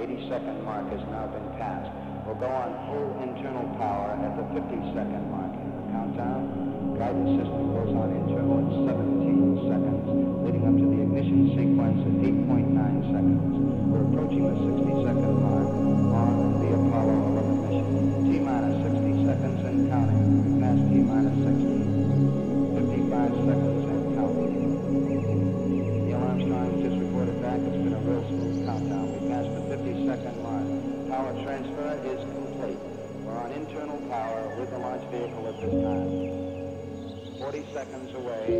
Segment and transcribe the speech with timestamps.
[0.00, 1.92] 82nd mark has now been passed.
[2.24, 5.52] We'll go on full internal power at the 50-second mark.
[5.52, 10.04] The countdown guidance system goes on internal at 17 seconds,
[10.40, 13.52] leading up to the ignition sequence at 8.9 seconds.
[13.92, 16.32] We're approaching the 60-second mark on
[16.64, 17.39] the Apollo 11.
[37.80, 38.59] seconds away.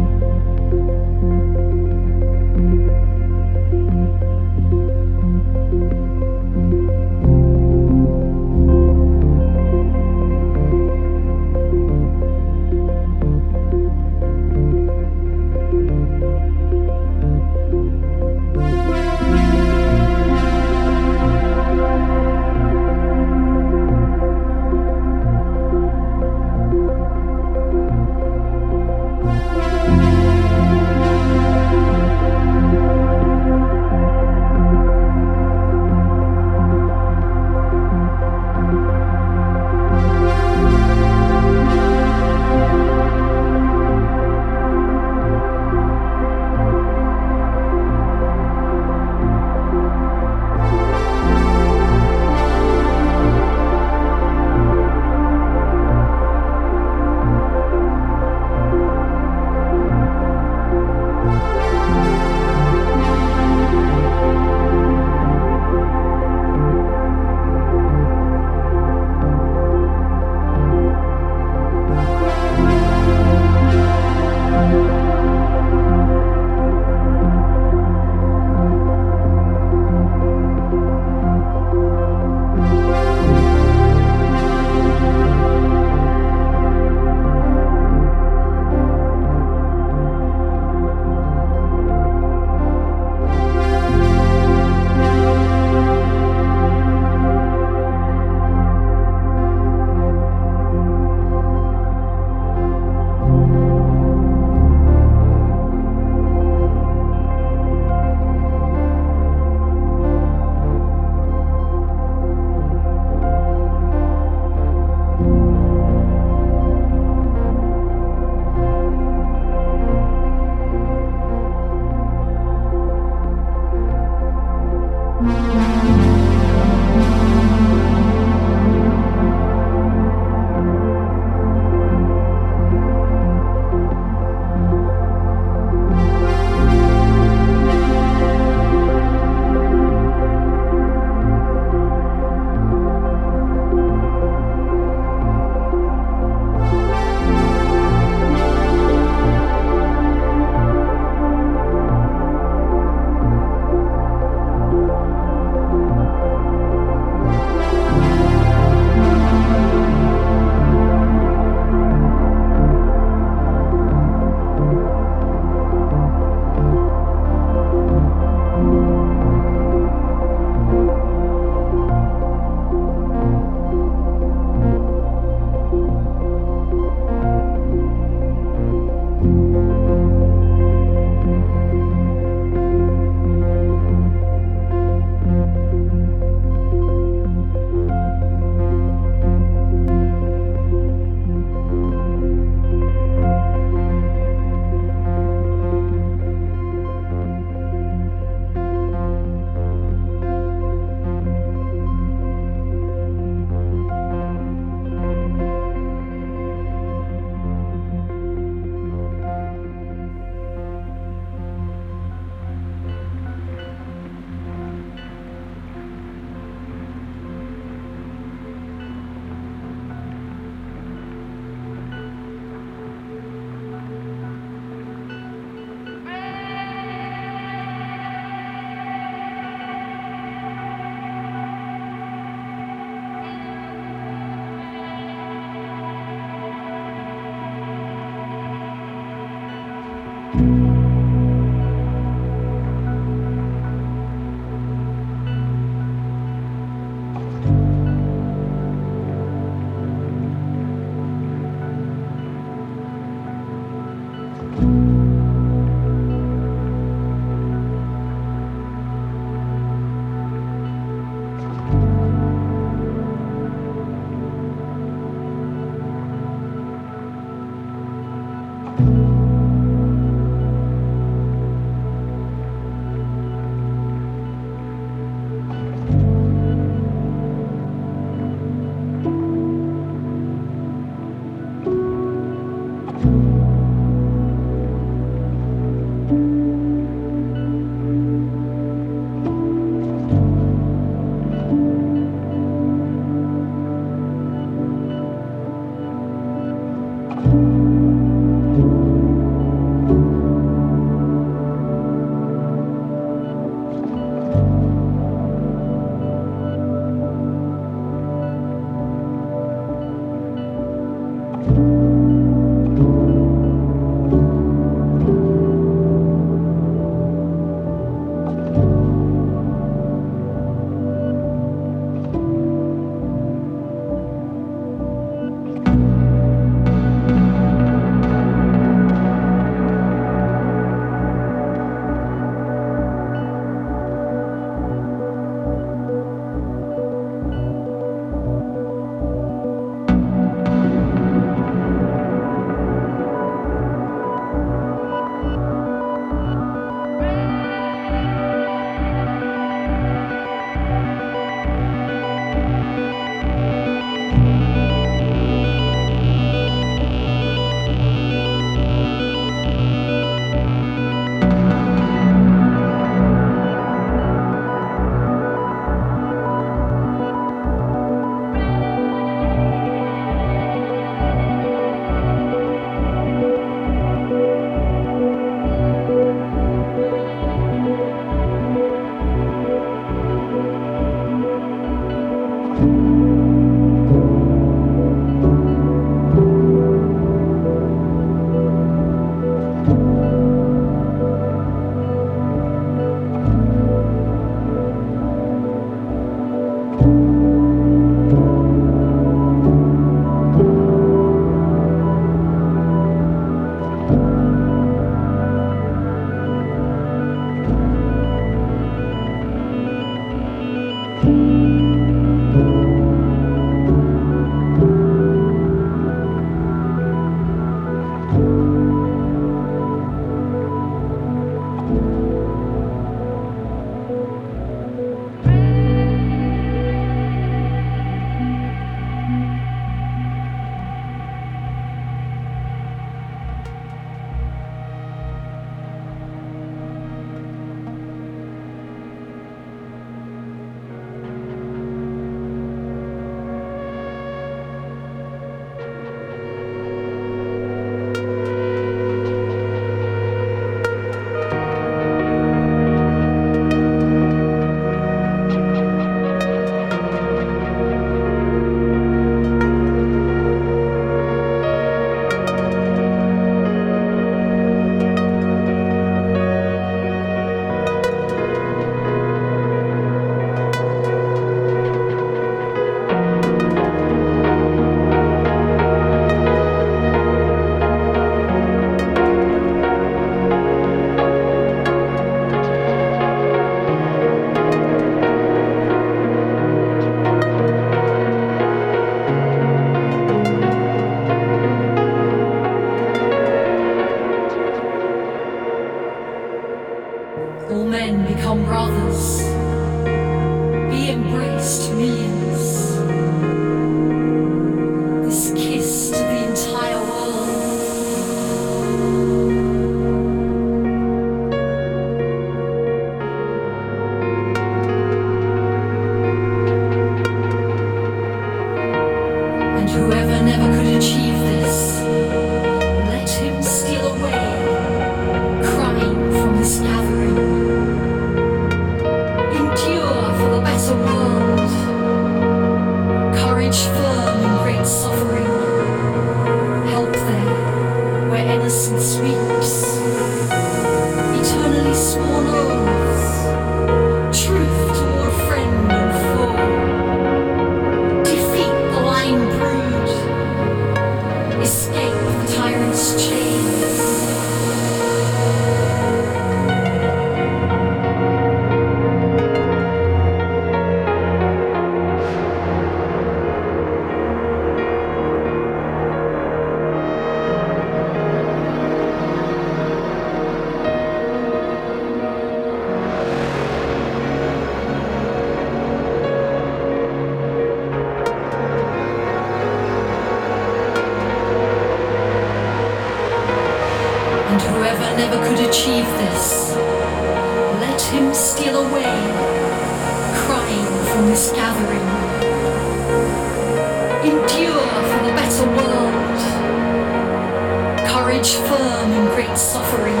[597.86, 600.00] Courage firm in great suffering,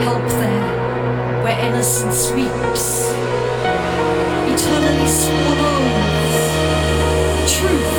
[0.00, 3.10] help there where innocence weeps,
[4.52, 5.08] eternally
[5.60, 6.38] oaths,
[7.58, 7.91] truth